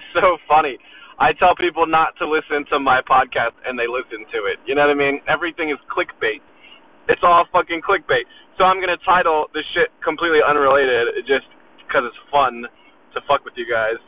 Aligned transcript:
it's 0.00 0.08
so 0.16 0.40
funny. 0.48 0.80
I 1.20 1.36
tell 1.36 1.52
people 1.52 1.84
not 1.84 2.16
to 2.16 2.24
listen 2.24 2.64
to 2.72 2.80
my 2.80 3.04
podcast 3.04 3.52
and 3.68 3.76
they 3.76 3.84
listen 3.84 4.24
to 4.32 4.48
it. 4.48 4.56
You 4.64 4.72
know 4.72 4.88
what 4.88 4.96
I 4.96 4.98
mean? 4.98 5.20
Everything 5.28 5.68
is 5.68 5.76
clickbait. 5.92 6.40
It's 7.12 7.20
all 7.20 7.44
fucking 7.52 7.84
clickbait. 7.84 8.24
So 8.56 8.64
I'm 8.64 8.80
gonna 8.80 9.00
title 9.04 9.52
this 9.52 9.68
shit 9.76 9.92
completely 10.00 10.40
unrelated, 10.40 11.28
just 11.28 11.44
because 11.84 12.08
it's 12.08 12.16
fun 12.32 12.64
to 13.12 13.18
fuck 13.28 13.44
with 13.44 13.52
you 13.60 13.68
guys. 13.68 14.00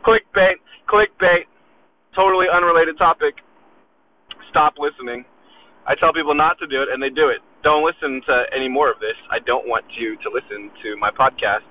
Clickbait, 0.00 0.56
clickbait, 0.88 1.44
totally 2.16 2.48
unrelated 2.48 2.96
topic. 2.96 3.36
Stop 4.48 4.80
listening. 4.80 5.24
I 5.84 5.92
tell 6.00 6.16
people 6.16 6.32
not 6.32 6.56
to 6.64 6.66
do 6.66 6.80
it, 6.80 6.88
and 6.88 7.02
they 7.02 7.12
do 7.12 7.28
it. 7.28 7.44
Don't 7.60 7.84
listen 7.84 8.24
to 8.24 8.44
any 8.56 8.68
more 8.68 8.88
of 8.88 9.00
this. 9.00 9.16
I 9.28 9.40
don't 9.44 9.68
want 9.68 9.84
you 10.00 10.16
to 10.24 10.28
listen 10.32 10.72
to 10.80 10.96
my 10.96 11.12
podcast 11.12 11.64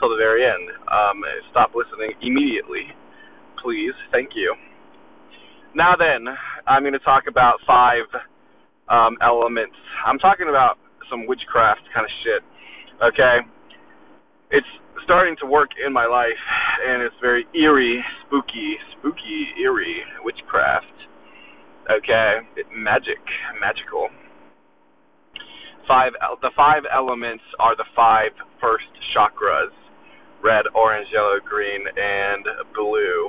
till 0.00 0.12
the 0.12 0.20
very 0.20 0.44
end. 0.44 0.68
Um, 0.88 1.24
stop 1.48 1.72
listening 1.72 2.12
immediately 2.20 2.92
please. 3.64 3.96
Thank 4.12 4.30
you. 4.36 4.54
Now 5.74 5.96
then, 5.98 6.28
I'm 6.68 6.82
going 6.82 6.92
to 6.92 7.00
talk 7.00 7.24
about 7.26 7.54
five 7.66 8.04
um, 8.88 9.16
elements. 9.22 9.74
I'm 10.06 10.18
talking 10.18 10.48
about 10.48 10.76
some 11.10 11.26
witchcraft 11.26 11.80
kind 11.92 12.04
of 12.04 12.12
shit. 12.22 12.42
Okay? 13.02 13.38
It's 14.50 14.68
starting 15.02 15.34
to 15.40 15.46
work 15.46 15.70
in 15.84 15.92
my 15.92 16.06
life, 16.06 16.38
and 16.86 17.02
it's 17.02 17.14
very 17.20 17.46
eerie, 17.56 18.04
spooky, 18.22 18.76
spooky, 18.92 19.48
eerie 19.60 20.04
witchcraft. 20.22 20.94
Okay? 21.90 22.44
It, 22.56 22.66
magic, 22.76 23.18
magical. 23.60 24.08
Five. 25.88 26.12
The 26.40 26.50
five 26.56 26.84
elements 26.88 27.44
are 27.58 27.76
the 27.76 27.84
five 27.94 28.32
first 28.58 28.88
chakras: 29.12 29.68
red, 30.42 30.64
orange, 30.74 31.08
yellow, 31.12 31.36
green, 31.44 31.84
and 31.84 32.46
blue 32.74 33.28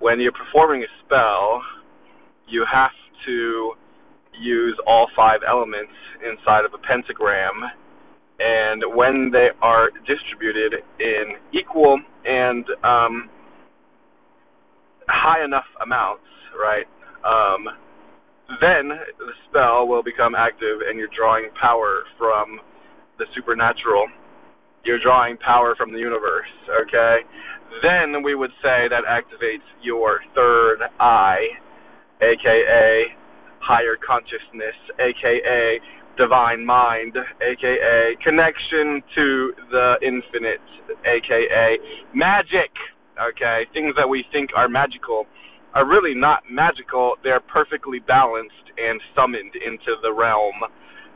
when 0.00 0.18
you're 0.18 0.32
performing 0.32 0.82
a 0.82 0.90
spell, 1.04 1.62
you 2.48 2.64
have 2.70 2.90
to 3.26 3.72
use 4.40 4.76
all 4.86 5.08
five 5.14 5.40
elements 5.46 5.92
inside 6.24 6.64
of 6.64 6.72
a 6.74 6.78
pentagram, 6.78 7.52
and 8.40 8.82
when 8.96 9.30
they 9.30 9.48
are 9.62 9.90
distributed 10.08 10.80
in 10.98 11.36
equal 11.52 12.00
and 12.24 12.64
um, 12.82 13.28
high 15.08 15.44
enough 15.44 15.68
amounts, 15.82 16.24
right? 16.58 16.88
Um, 17.20 17.68
then 18.60 18.88
the 19.18 19.32
spell 19.48 19.86
will 19.86 20.02
become 20.02 20.34
active, 20.34 20.80
and 20.88 20.98
you're 20.98 21.12
drawing 21.16 21.50
power 21.60 22.02
from 22.18 22.60
the 23.18 23.26
supernatural. 23.34 24.06
You're 24.84 25.00
drawing 25.02 25.36
power 25.38 25.74
from 25.76 25.92
the 25.92 25.98
universe, 25.98 26.48
okay? 26.82 27.24
then 27.82 28.22
we 28.22 28.34
would 28.34 28.50
say 28.62 28.88
that 28.90 29.06
activates 29.06 29.66
your 29.82 30.20
third 30.34 30.78
eye, 30.98 31.46
aka 32.20 33.04
higher 33.60 33.96
consciousness, 33.96 34.76
aka 34.98 35.78
divine 36.16 36.66
mind, 36.66 37.14
aka 37.40 38.16
connection 38.22 39.02
to 39.14 39.52
the 39.70 39.94
infinite, 40.02 40.64
aka 41.06 41.78
magic. 42.14 42.72
Okay, 43.20 43.66
things 43.72 43.94
that 43.96 44.08
we 44.08 44.24
think 44.32 44.50
are 44.56 44.68
magical 44.68 45.26
are 45.74 45.86
really 45.86 46.14
not 46.14 46.42
magical. 46.50 47.14
They're 47.22 47.40
perfectly 47.40 48.00
balanced 48.00 48.72
and 48.78 49.00
summoned 49.14 49.54
into 49.54 49.94
the 50.02 50.12
realm. 50.12 50.56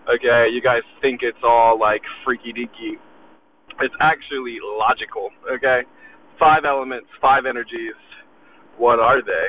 Okay, 0.04 0.52
you 0.52 0.60
guys 0.62 0.82
think 1.00 1.20
it's 1.22 1.42
all 1.42 1.80
like 1.80 2.02
freaky 2.24 2.52
deaky. 2.52 3.00
It's 3.80 3.94
actually 4.00 4.58
logical. 4.62 5.30
Okay 5.50 5.82
five 6.38 6.64
elements, 6.64 7.08
five 7.20 7.46
energies. 7.46 7.96
What 8.78 8.98
are 8.98 9.22
they? 9.22 9.48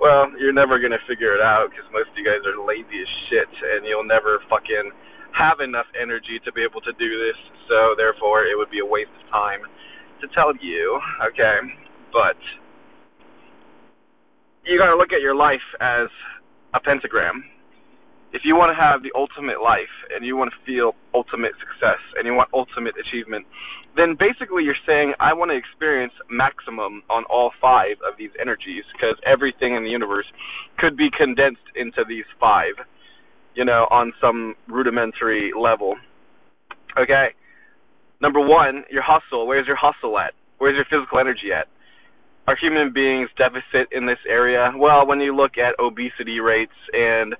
Well, 0.00 0.32
you're 0.40 0.52
never 0.52 0.80
gonna 0.80 1.00
figure 1.06 1.34
it 1.34 1.40
out 1.40 1.70
because 1.70 1.84
most 1.92 2.10
of 2.10 2.16
you 2.18 2.24
guys 2.24 2.42
are 2.44 2.58
lazy 2.64 3.00
as 3.00 3.10
shit, 3.30 3.48
and 3.76 3.86
you'll 3.86 4.04
never 4.04 4.40
fucking 4.50 4.90
have 5.32 5.60
enough 5.60 5.86
energy 6.00 6.40
to 6.44 6.52
be 6.52 6.62
able 6.62 6.80
to 6.82 6.92
do 6.98 7.10
this. 7.20 7.38
So 7.68 7.94
therefore, 7.96 8.44
it 8.44 8.56
would 8.56 8.70
be 8.70 8.80
a 8.80 8.86
waste 8.86 9.12
of 9.22 9.30
time 9.30 9.60
to 10.20 10.26
tell 10.34 10.52
you. 10.60 11.00
Okay, 11.30 11.56
but 12.12 12.38
you 14.64 14.78
gotta 14.78 14.96
look 14.96 15.12
at 15.12 15.20
your 15.20 15.34
life 15.34 15.64
as 15.80 16.08
a 16.74 16.80
pentagram 16.80 17.44
if 18.34 18.42
you 18.42 18.58
want 18.58 18.74
to 18.74 18.78
have 18.78 19.06
the 19.06 19.14
ultimate 19.14 19.62
life 19.62 19.94
and 20.10 20.26
you 20.26 20.36
want 20.36 20.50
to 20.50 20.58
feel 20.66 20.98
ultimate 21.14 21.54
success 21.62 22.02
and 22.18 22.26
you 22.26 22.34
want 22.34 22.50
ultimate 22.52 22.98
achievement, 22.98 23.46
then 23.94 24.18
basically 24.18 24.66
you're 24.66 24.82
saying, 24.82 25.14
I 25.22 25.32
want 25.32 25.54
to 25.54 25.56
experience 25.56 26.12
maximum 26.28 27.06
on 27.08 27.22
all 27.30 27.54
five 27.62 28.02
of 28.02 28.18
these 28.18 28.34
energies 28.42 28.82
because 28.90 29.14
everything 29.22 29.78
in 29.78 29.86
the 29.86 29.88
universe 29.88 30.26
could 30.82 30.98
be 30.98 31.14
condensed 31.14 31.62
into 31.78 32.02
these 32.08 32.26
five, 32.42 32.74
you 33.54 33.64
know, 33.64 33.86
on 33.94 34.12
some 34.20 34.58
rudimentary 34.66 35.52
level. 35.54 35.94
Okay? 36.98 37.38
Number 38.20 38.42
one, 38.42 38.82
your 38.90 39.06
hustle. 39.06 39.46
Where's 39.46 39.68
your 39.68 39.78
hustle 39.78 40.18
at? 40.18 40.34
Where's 40.58 40.74
your 40.74 40.90
physical 40.90 41.20
energy 41.20 41.54
at? 41.54 41.70
Are 42.46 42.56
human 42.60 42.92
beings 42.92 43.30
deficit 43.38 43.88
in 43.92 44.06
this 44.06 44.18
area? 44.28 44.72
Well, 44.76 45.06
when 45.06 45.20
you 45.20 45.34
look 45.34 45.52
at 45.56 45.78
obesity 45.78 46.40
rates 46.40 46.76
and 46.92 47.36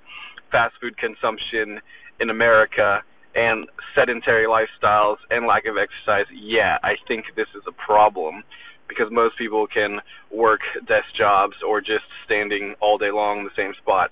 fast 0.51 0.75
food 0.81 0.97
consumption 0.97 1.79
in 2.19 2.29
America 2.29 3.01
and 3.35 3.67
sedentary 3.93 4.47
lifestyles 4.47 5.17
and 5.29 5.45
lack 5.45 5.65
of 5.65 5.75
exercise, 5.77 6.25
yeah, 6.33 6.77
I 6.83 6.93
think 7.07 7.25
this 7.35 7.47
is 7.55 7.63
a 7.67 7.71
problem 7.73 8.43
because 8.87 9.07
most 9.11 9.37
people 9.37 9.67
can 9.67 9.99
work 10.31 10.61
desk 10.87 11.07
jobs 11.17 11.55
or 11.67 11.81
just 11.81 12.05
standing 12.23 12.75
all 12.81 12.97
day 12.97 13.11
long 13.11 13.39
in 13.39 13.43
the 13.43 13.55
same 13.55 13.73
spot 13.81 14.11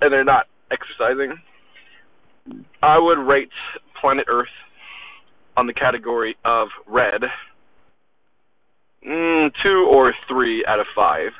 and 0.00 0.12
they're 0.12 0.24
not 0.24 0.46
exercising. 0.70 1.36
I 2.82 2.98
would 2.98 3.18
rate 3.18 3.50
planet 4.00 4.26
Earth 4.28 4.48
on 5.56 5.66
the 5.66 5.72
category 5.72 6.36
of 6.44 6.68
red 6.86 7.22
mm, 9.06 9.50
two 9.62 9.88
or 9.90 10.14
three 10.28 10.64
out 10.66 10.80
of 10.80 10.86
five 10.94 11.32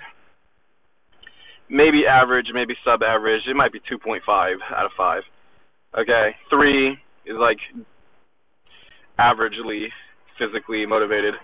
maybe 1.71 2.07
average, 2.07 2.47
maybe 2.53 2.75
sub 2.85 3.03
average. 3.03 3.43
It 3.49 3.57
might 3.57 3.73
be 3.73 3.81
2.5 3.81 4.21
out 4.77 4.85
of 4.85 4.91
5. 4.97 5.23
Okay, 6.01 6.31
3 6.51 6.91
is 7.27 7.37
like 7.39 7.59
averagely 9.19 9.87
physically 10.39 10.87
motivated. 10.87 11.35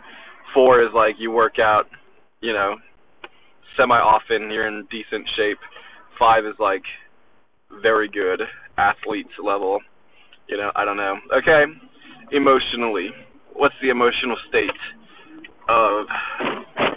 4 0.54 0.82
is 0.82 0.90
like 0.94 1.14
you 1.18 1.30
work 1.30 1.58
out, 1.58 1.84
you 2.40 2.52
know, 2.52 2.76
semi 3.76 3.96
often, 3.96 4.50
you're 4.50 4.68
in 4.68 4.86
decent 4.90 5.28
shape. 5.36 5.58
5 6.18 6.46
is 6.46 6.54
like 6.58 6.82
very 7.82 8.08
good 8.08 8.40
athlete 8.78 9.26
level. 9.42 9.80
You 10.48 10.58
know, 10.58 10.70
I 10.76 10.84
don't 10.84 10.96
know. 10.96 11.16
Okay, 11.38 11.64
emotionally, 12.32 13.08
what's 13.54 13.74
the 13.82 13.88
emotional 13.88 14.36
state 14.48 14.70
of 15.68 16.06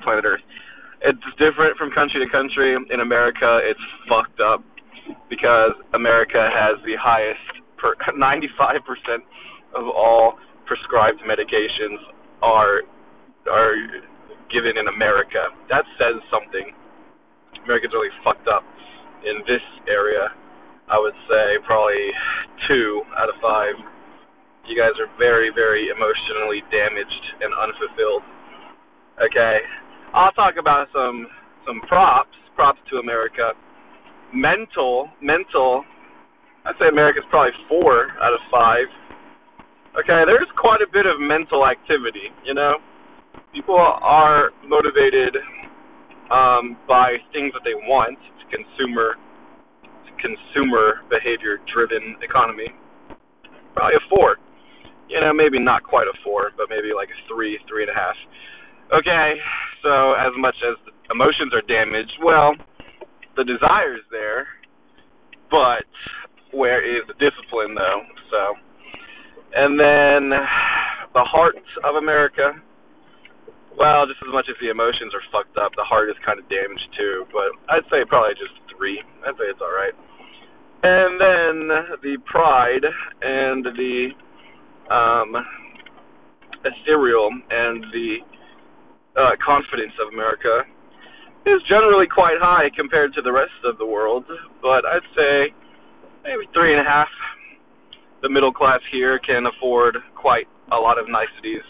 planet 0.03 0.25
Earth? 0.25 0.41
It's 1.01 1.27
different 1.37 1.77
from 1.77 1.91
country 1.91 2.23
to 2.25 2.29
country. 2.31 2.75
In 2.75 2.99
America, 2.99 3.59
it's 3.63 3.81
fucked 4.09 4.39
up 4.39 4.63
because 5.29 5.71
America 5.93 6.49
has 6.49 6.79
the 6.85 6.95
highest 6.99 7.61
per 7.77 7.95
95% 8.17 9.21
of 9.75 9.85
all 9.87 10.39
prescribed 10.65 11.21
medications 11.21 12.01
are 12.41 12.81
are 13.49 13.75
given 14.51 14.77
in 14.77 14.87
America. 14.87 15.51
That 15.69 15.85
says 15.97 16.19
something. 16.31 16.73
America's 17.63 17.91
really 17.93 18.11
fucked 18.23 18.47
up 18.47 18.63
in 19.23 19.43
this 19.47 19.63
area. 19.87 20.31
I 20.87 20.99
would 20.99 21.15
say 21.27 21.59
probably 21.67 22.11
two 22.67 23.03
out 23.19 23.27
of 23.27 23.35
five. 23.43 23.75
You 24.67 24.75
guys 24.75 24.95
are 24.99 25.11
very, 25.19 25.51
very 25.51 25.87
emotionally 25.91 26.63
damaged 26.71 27.25
and 27.43 27.51
unfulfilled. 27.55 28.23
Okay, 29.19 29.59
I'll 30.17 30.33
talk 30.33 30.57
about 30.57 30.89
some 30.89 31.29
some 31.61 31.77
props, 31.85 32.33
props 32.55 32.81
to 32.89 32.97
America. 32.97 33.53
Mental, 34.33 35.13
mental. 35.21 35.85
I'd 36.65 36.73
say 36.81 36.89
America's 36.89 37.23
probably 37.29 37.53
four 37.69 38.09
out 38.17 38.33
of 38.33 38.41
five. 38.49 38.89
Okay, 39.93 40.25
there's 40.25 40.49
quite 40.57 40.81
a 40.81 40.89
bit 40.89 41.05
of 41.05 41.21
mental 41.21 41.69
activity. 41.69 42.33
You 42.43 42.57
know, 42.57 42.81
people 43.53 43.77
are 43.77 44.49
motivated 44.65 45.37
um, 46.33 46.81
by 46.89 47.21
things 47.29 47.53
that 47.53 47.61
they 47.61 47.77
want. 47.85 48.17
It's 48.17 48.45
consumer, 48.49 49.21
it's 50.01 50.13
consumer 50.17 51.05
behavior 51.13 51.61
driven 51.69 52.17
economy. 52.25 52.73
Probably 53.77 54.01
a 54.01 54.03
four. 54.09 54.41
You 55.13 55.21
know, 55.21 55.31
maybe 55.31 55.61
not 55.61 55.83
quite 55.85 56.09
a 56.09 56.17
four, 56.25 56.51
but 56.57 56.73
maybe 56.73 56.89
like 56.89 57.13
a 57.13 57.19
three, 57.29 57.61
three 57.69 57.85
and 57.85 57.93
a 57.93 57.95
half. 57.95 58.17
Okay, 58.93 59.33
so 59.83 60.13
as 60.13 60.31
much 60.37 60.55
as 60.63 60.77
emotions 61.11 61.51
are 61.53 61.61
damaged, 61.67 62.13
well, 62.23 62.55
the 63.35 63.43
desire 63.43 63.95
is 63.95 64.05
there, 64.11 64.47
but 65.51 65.83
where 66.55 66.79
is 66.79 67.03
the 67.07 67.13
discipline 67.19 67.75
though? 67.75 68.01
So, 68.31 68.39
and 69.55 69.79
then 69.79 70.39
the 71.13 71.23
heart 71.23 71.55
of 71.83 71.95
America. 71.95 72.53
well, 73.77 74.07
just 74.09 74.19
as 74.25 74.33
much 74.33 74.45
as 74.49 74.57
the 74.59 74.69
emotions 74.73 75.13
are 75.13 75.21
fucked 75.31 75.57
up, 75.57 75.71
the 75.77 75.85
heart 75.85 76.09
is 76.09 76.17
kind 76.25 76.39
of 76.39 76.49
damaged 76.49 76.89
too. 76.97 77.25
But 77.29 77.53
I'd 77.69 77.85
say 77.93 78.01
probably 78.09 78.33
just 78.33 78.57
three. 78.73 78.97
I'd 79.21 79.37
say 79.37 79.53
it's 79.53 79.61
all 79.61 79.71
right. 79.71 79.93
And 80.81 81.21
then 81.21 81.55
the 82.01 82.17
pride 82.25 82.85
and 83.21 83.65
the 83.65 84.09
um, 84.89 85.29
ethereal 86.65 87.29
and 87.29 87.83
the 87.93 88.17
uh, 89.17 89.33
confidence 89.43 89.93
of 89.99 90.13
America 90.13 90.63
is 91.45 91.59
generally 91.67 92.07
quite 92.07 92.37
high 92.39 92.69
compared 92.75 93.13
to 93.17 93.21
the 93.21 93.31
rest 93.31 93.57
of 93.65 93.77
the 93.77 93.85
world. 93.85 94.25
But 94.61 94.85
I'd 94.85 95.07
say 95.17 95.33
maybe 96.23 96.45
three 96.53 96.71
and 96.71 96.81
a 96.81 96.87
half. 96.87 97.09
The 98.21 98.29
middle 98.29 98.53
class 98.53 98.81
here 98.91 99.19
can 99.19 99.45
afford 99.45 99.97
quite 100.15 100.49
a 100.73 100.77
lot 100.77 100.97
of 100.97 101.05
niceties 101.07 101.65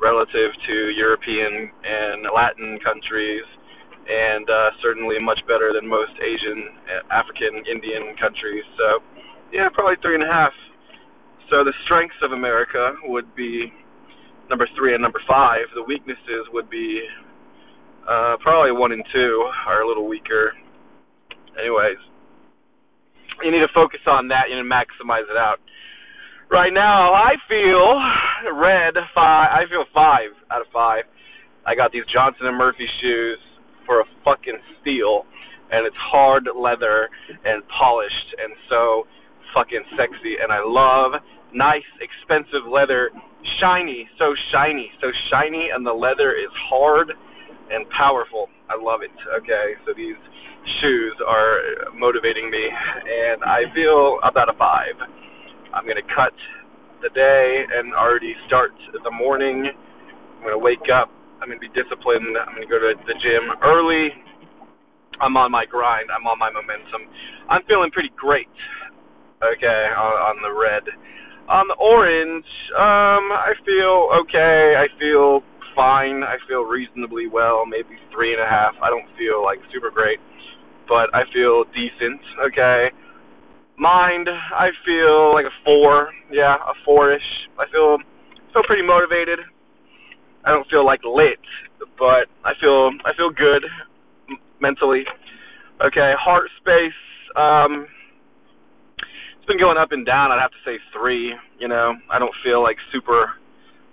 relative 0.00 0.54
to 0.66 0.74
European 0.96 1.68
and 1.84 2.24
Latin 2.32 2.78
countries 2.80 3.44
and 4.10 4.48
uh, 4.48 4.70
certainly 4.82 5.22
much 5.22 5.38
better 5.46 5.70
than 5.70 5.86
most 5.86 6.10
Asian, 6.18 6.74
uh, 6.88 7.14
African, 7.14 7.62
Indian 7.68 8.16
countries. 8.18 8.64
So, 8.74 9.04
yeah, 9.52 9.68
probably 9.70 10.00
three 10.02 10.18
and 10.18 10.24
a 10.24 10.30
half. 10.30 10.54
So 11.50 11.62
the 11.62 11.74
strengths 11.84 12.18
of 12.22 12.32
America 12.32 12.94
would 13.06 13.28
be 13.34 13.70
number 14.50 14.68
three 14.76 14.92
and 14.92 15.02
number 15.02 15.22
five. 15.26 15.70
The 15.74 15.86
weaknesses 15.86 16.50
would 16.52 16.68
be 16.68 17.00
uh, 18.02 18.36
probably 18.42 18.74
one 18.74 18.90
and 18.92 19.04
two 19.14 19.48
are 19.66 19.82
a 19.82 19.88
little 19.88 20.08
weaker. 20.08 20.52
Anyways, 21.54 22.02
you 23.42 23.50
need 23.50 23.62
to 23.62 23.72
focus 23.72 24.00
on 24.06 24.28
that 24.28 24.50
and 24.50 24.66
maximize 24.66 25.30
it 25.30 25.38
out. 25.38 25.62
Right 26.50 26.74
now, 26.74 27.14
I 27.14 27.38
feel 27.46 28.58
red 28.58 28.98
five. 29.14 29.48
I 29.54 29.70
feel 29.70 29.86
five 29.94 30.34
out 30.50 30.60
of 30.60 30.66
five. 30.74 31.06
I 31.64 31.76
got 31.78 31.92
these 31.92 32.02
Johnston 32.12 32.48
and 32.48 32.58
Murphy 32.58 32.86
shoes 33.00 33.38
for 33.86 34.00
a 34.00 34.04
fucking 34.24 34.58
steal, 34.82 35.30
and 35.70 35.86
it's 35.86 35.96
hard 36.10 36.48
leather 36.50 37.08
and 37.44 37.62
polished 37.70 38.34
and 38.42 38.52
so 38.68 39.06
fucking 39.54 39.84
sexy. 39.94 40.42
And 40.42 40.50
I 40.50 40.58
love 40.66 41.22
nice, 41.54 41.86
expensive 42.00 42.68
leather, 42.68 43.10
shiny, 43.60 44.08
so 44.18 44.34
shiny, 44.52 44.90
so 45.00 45.08
shiny, 45.30 45.70
and 45.74 45.84
the 45.86 45.92
leather 45.92 46.32
is 46.32 46.50
hard 46.68 47.10
and 47.70 47.86
powerful. 47.90 48.48
I 48.68 48.76
love 48.80 49.00
it. 49.02 49.14
Okay, 49.42 49.78
so 49.86 49.92
these 49.96 50.18
shoes 50.80 51.16
are 51.26 51.90
motivating 51.94 52.50
me, 52.50 52.64
and 52.66 53.42
I 53.44 53.66
feel 53.74 54.18
about 54.24 54.48
a 54.48 54.56
five. 54.58 54.96
I'm 55.74 55.86
gonna 55.86 56.06
cut 56.14 56.34
the 57.02 57.10
day 57.14 57.64
and 57.78 57.94
already 57.94 58.34
start 58.46 58.72
the 58.92 59.10
morning. 59.10 59.70
I'm 59.70 60.42
gonna 60.42 60.58
wake 60.58 60.86
up 60.92 61.10
I'm 61.40 61.48
to 61.48 61.56
be 61.56 61.72
disciplined. 61.72 62.36
I'm 62.36 62.52
to 62.60 62.68
go 62.68 62.76
to 62.76 62.92
the 63.08 63.16
gym 63.16 63.44
early. 63.64 64.12
I'm 65.24 65.40
on 65.40 65.48
my 65.48 65.64
grind. 65.64 66.12
I'm 66.12 66.28
on 66.28 66.36
my 66.36 66.52
momentum. 66.52 67.08
I'm 67.48 67.64
feeling 67.64 67.88
pretty 67.88 68.12
great. 68.12 68.52
Okay, 69.40 69.82
on, 69.96 70.12
on 70.20 70.36
the 70.44 70.52
red. 70.52 70.84
On 71.50 71.66
the 71.66 71.74
orange, 71.82 72.46
um, 72.78 73.34
I 73.34 73.58
feel 73.66 74.06
okay. 74.22 74.78
I 74.78 74.86
feel 75.02 75.42
fine. 75.74 76.22
I 76.22 76.38
feel 76.46 76.62
reasonably 76.62 77.26
well. 77.26 77.66
Maybe 77.66 77.98
three 78.14 78.32
and 78.32 78.40
a 78.40 78.46
half. 78.46 78.74
I 78.78 78.86
don't 78.86 79.06
feel 79.18 79.42
like 79.42 79.58
super 79.74 79.90
great, 79.90 80.22
but 80.86 81.10
I 81.10 81.26
feel 81.34 81.64
decent. 81.74 82.22
Okay. 82.46 82.94
Mind, 83.76 84.28
I 84.30 84.70
feel 84.86 85.34
like 85.34 85.46
a 85.46 85.56
four. 85.64 86.14
Yeah, 86.30 86.54
a 86.54 86.74
four-ish. 86.84 87.28
I 87.58 87.66
feel 87.72 87.98
feel 88.52 88.62
pretty 88.66 88.86
motivated. 88.86 89.40
I 90.46 90.52
don't 90.54 90.68
feel 90.70 90.86
like 90.86 91.00
lit, 91.02 91.42
but 91.98 92.30
I 92.46 92.54
feel 92.60 92.94
I 93.02 93.10
feel 93.16 93.30
good 93.34 93.66
mentally. 94.60 95.02
Okay, 95.82 96.12
heart 96.14 96.46
space. 96.62 97.00
Um, 97.34 97.86
been 99.50 99.58
going 99.58 99.74
up 99.82 99.90
and 99.90 100.06
down. 100.06 100.30
I'd 100.30 100.38
have 100.38 100.54
to 100.54 100.62
say 100.62 100.78
three. 100.94 101.34
You 101.58 101.66
know, 101.66 101.98
I 102.06 102.22
don't 102.22 102.34
feel 102.46 102.62
like 102.62 102.78
super 102.94 103.34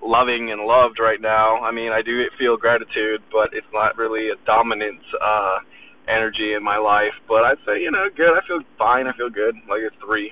loving 0.05 0.53
and 0.53 0.61
loved 0.61 1.01
right 1.01 1.17
now. 1.17 1.57
I 1.65 1.73
mean, 1.73 1.89
I 1.89 2.05
do 2.05 2.13
feel 2.37 2.61
gratitude, 2.61 3.25
but 3.33 3.49
it's 3.57 3.67
not 3.73 3.97
really 3.97 4.29
a 4.29 4.37
dominant 4.45 5.01
uh 5.17 5.57
energy 6.05 6.53
in 6.53 6.61
my 6.61 6.77
life. 6.77 7.17
But 7.27 7.41
I'd 7.41 7.61
say, 7.65 7.81
you 7.81 7.89
know, 7.89 8.05
good. 8.13 8.37
I 8.37 8.45
feel 8.45 8.61
fine. 8.77 9.09
I 9.09 9.17
feel 9.17 9.33
good. 9.33 9.57
Like 9.65 9.81
a 9.81 9.89
three. 10.05 10.29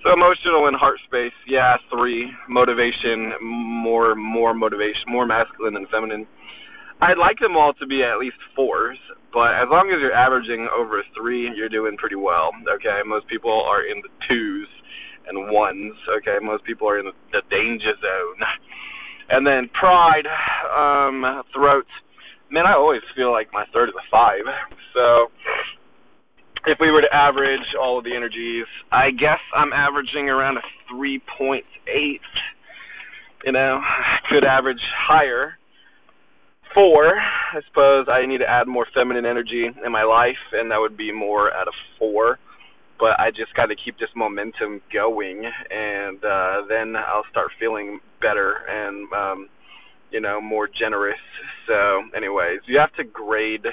So 0.00 0.12
emotional 0.16 0.72
and 0.72 0.76
heart 0.76 0.96
space, 1.04 1.36
yeah, 1.46 1.76
three. 1.92 2.32
Motivation, 2.48 3.36
more 3.44 4.16
more 4.16 4.54
motivation, 4.54 5.04
more 5.12 5.26
masculine 5.26 5.74
than 5.74 5.86
feminine. 5.92 6.24
I'd 7.00 7.20
like 7.20 7.38
them 7.40 7.56
all 7.56 7.74
to 7.76 7.86
be 7.86 8.02
at 8.02 8.18
least 8.18 8.40
fours, 8.54 8.96
but 9.32 9.52
as 9.60 9.68
long 9.68 9.92
as 9.92 10.00
you're 10.00 10.16
averaging 10.16 10.66
over 10.72 11.04
three, 11.12 11.52
you're 11.54 11.68
doing 11.68 11.96
pretty 11.96 12.16
well. 12.16 12.50
Okay, 12.80 13.04
most 13.04 13.28
people 13.28 13.52
are 13.52 13.84
in 13.84 14.00
the 14.00 14.08
twos 14.28 14.68
and 15.28 15.52
ones. 15.52 15.92
Okay, 16.18 16.40
most 16.40 16.64
people 16.64 16.88
are 16.88 16.98
in 16.98 17.06
the, 17.06 17.16
the 17.32 17.42
danger 17.50 17.92
zone. 18.00 18.40
And 19.28 19.44
then 19.44 19.68
pride, 19.74 20.22
um, 20.70 21.42
throat. 21.52 21.86
Man, 22.48 22.64
I 22.64 22.74
always 22.74 23.02
feel 23.16 23.32
like 23.32 23.48
my 23.52 23.64
third 23.74 23.88
is 23.88 23.94
a 23.98 24.06
five. 24.08 24.46
So 24.94 25.32
if 26.66 26.78
we 26.80 26.92
were 26.92 27.00
to 27.00 27.12
average 27.12 27.74
all 27.80 27.98
of 27.98 28.04
the 28.04 28.14
energies, 28.14 28.66
I 28.92 29.10
guess 29.10 29.42
I'm 29.54 29.72
averaging 29.72 30.28
around 30.28 30.58
a 30.58 30.94
3.8. 30.94 31.62
You 33.44 33.52
know, 33.52 33.80
could 34.30 34.44
average 34.44 34.82
higher. 34.96 35.58
Four, 36.76 37.16
I 37.16 37.60
suppose 37.68 38.04
I 38.06 38.26
need 38.26 38.44
to 38.44 38.44
add 38.44 38.68
more 38.68 38.86
feminine 38.92 39.24
energy 39.24 39.64
in 39.64 39.90
my 39.90 40.02
life, 40.02 40.36
and 40.52 40.70
that 40.70 40.76
would 40.76 40.94
be 40.94 41.10
more 41.10 41.48
at 41.48 41.66
a 41.66 41.72
four. 41.98 42.38
But 42.98 43.18
I 43.18 43.30
just 43.30 43.54
got 43.56 43.66
to 43.66 43.74
keep 43.82 43.98
this 43.98 44.10
momentum 44.14 44.82
going, 44.92 45.50
and 45.70 46.18
uh, 46.22 46.68
then 46.68 46.92
I'll 46.94 47.24
start 47.30 47.48
feeling 47.58 48.00
better 48.20 48.56
and, 48.68 49.10
um, 49.10 49.48
you 50.10 50.20
know, 50.20 50.38
more 50.38 50.68
generous. 50.68 51.16
So, 51.66 52.02
anyways, 52.14 52.60
you 52.66 52.78
have 52.78 52.92
to 52.96 53.04
grade 53.04 53.64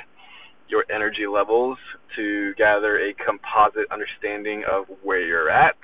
your 0.69 0.85
energy 0.89 1.27
levels 1.27 1.77
to 2.15 2.53
gather 2.57 2.99
a 2.99 3.13
composite 3.19 3.91
understanding 3.91 4.63
of 4.63 4.85
where 5.03 5.19
you're 5.19 5.49
at 5.49 5.75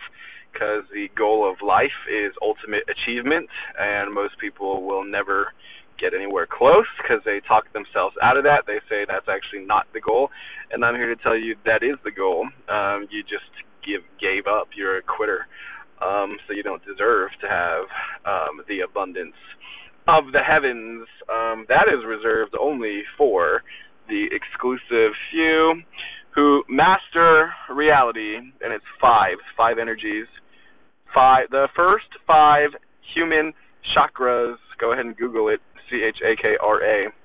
because 0.54 0.84
the 0.94 1.08
goal 1.18 1.50
of 1.52 1.58
life 1.68 2.00
is 2.08 2.32
ultimate 2.42 2.84
achievement 2.88 3.50
and 3.78 4.14
most 4.14 4.40
people 4.40 4.88
will 4.88 5.04
never 5.04 5.48
get 6.00 6.14
anywhere 6.14 6.48
close 6.48 6.88
because 7.02 7.22
they 7.26 7.42
talk 7.48 7.72
themselves 7.74 8.16
out 8.24 8.38
of 8.38 8.44
that 8.44 8.64
they 8.66 8.80
say 8.90 9.06
that's 9.08 9.28
actually 9.28 9.66
not 9.66 9.86
the 9.94 10.02
goal 10.02 10.30
and 10.72 10.84
i'm 10.84 10.96
here 10.96 11.14
to 11.14 11.22
tell 11.22 11.38
you 11.38 11.56
that 11.66 11.84
is 11.84 11.98
the 12.04 12.12
goal 12.12 12.48
um, 12.70 13.08
you 13.12 13.22
just 13.24 13.52
give 13.86 14.02
gave 14.20 14.48
up 14.48 14.68
you're 14.76 14.98
a 14.98 15.04
quitter 15.04 15.48
um, 16.02 16.38
so 16.48 16.54
you 16.54 16.64
don't 16.64 16.84
deserve 16.86 17.30
to 17.42 17.48
have 17.48 17.84
um, 18.24 18.64
the 18.68 18.80
abundance 18.82 19.36
of 20.08 20.32
the 20.32 20.40
heavens 20.40 21.06
um, 21.30 21.66
that 21.68 21.86
is 21.92 22.02
reserved 22.08 22.56
only 22.60 23.04
for 23.18 23.62
the 24.08 24.26
exclusive 24.32 25.14
few 25.30 25.84
who 26.36 26.64
master 26.70 27.52
reality, 27.70 28.36
and 28.38 28.74
it's 28.74 28.86
five, 29.02 29.38
five 29.58 29.78
energies. 29.80 30.26
Five, 31.14 31.50
the 31.50 31.68
first 31.76 32.06
five 32.28 32.70
human 33.14 33.54
chakras. 33.96 34.56
Go 34.80 34.94
ahead 34.94 35.06
and 35.06 35.18
Google 35.18 35.50
it. 35.50 35.60
C 35.90 36.04
H 36.04 36.18
A 36.24 36.36
K 36.36 36.58
R 36.62 36.84
A. 36.84 37.19